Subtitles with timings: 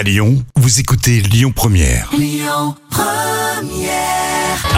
[0.00, 2.10] À Lyon, vous écoutez Lyon Première.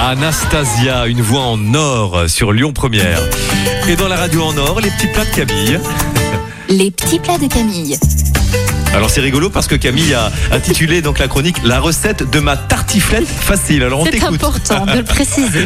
[0.00, 3.21] Anastasia, une voix en or sur Lyon Première.
[3.87, 5.79] Et dans la radio en or, les petits plats de Camille.
[6.69, 7.96] Les petits plats de Camille.
[8.95, 12.56] Alors c'est rigolo parce que Camille a intitulé donc la chronique La recette de ma
[12.56, 13.83] tartiflette facile.
[13.83, 15.65] Alors on C'est important de le préciser.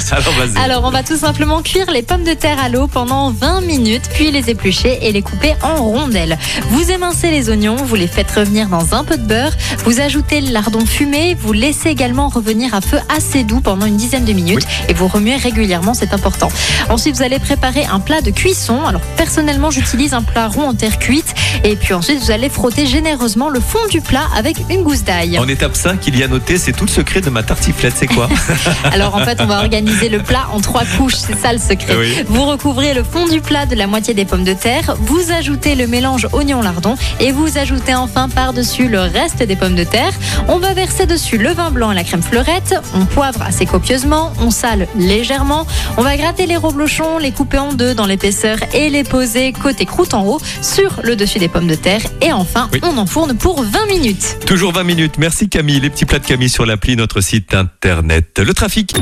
[0.56, 4.08] Alors, on va tout simplement cuire les pommes de terre à l'eau pendant 20 minutes,
[4.14, 6.38] puis les éplucher et les couper en rondelles.
[6.70, 9.52] Vous émincez les oignons, vous les faites revenir dans un peu de beurre,
[9.84, 13.96] vous ajoutez le lardon fumé, vous laissez également revenir à feu assez doux pendant une
[13.96, 16.48] dizaine de minutes et vous remuez régulièrement, c'est important.
[16.88, 18.84] Ensuite, vous allez préparer un plat de cuisson.
[18.84, 21.34] Alors, personnellement, j'utilise un plat rond en terre cuite
[21.64, 25.38] et puis ensuite, vous allez frotter généreusement le fond du plat avec une gousse d'ail.
[25.38, 28.06] En étape 5, il y a noté, c'est tout le secret de ma tartiflette, c'est
[28.06, 28.28] quoi
[28.84, 31.96] Alors en fait, on va organiser le plat en trois couches, c'est ça le secret.
[31.96, 32.14] Oui.
[32.28, 35.74] Vous recouvrez le fond du plat de la moitié des pommes de terre, vous ajoutez
[35.74, 40.12] le mélange oignon-lardon et vous ajoutez enfin par-dessus le reste des pommes de terre.
[40.48, 44.32] On va verser dessus le vin blanc et la crème fleurette, on poivre assez copieusement,
[44.40, 48.90] on sale légèrement, on va gratter les reblochons, les couper en deux dans l'épaisseur et
[48.90, 52.68] les poser côté croûte en haut sur le dessus des pommes de terre et enfin
[52.72, 52.80] Oui.
[52.82, 54.38] on enfourne pour 20 minutes.
[54.46, 55.14] Toujours 20 minutes.
[55.18, 55.80] Merci Camille.
[55.80, 58.38] Les petits plats de Camille sur l'appli, notre site internet.
[58.38, 58.94] Le trafic.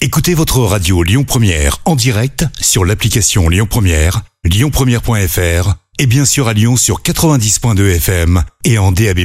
[0.00, 6.48] Écoutez votre radio Lyon Première en direct sur l'application Lyon Première, lyonpremière.fr et bien sûr
[6.48, 9.20] à Lyon sur 90.2 FM et en DAB+.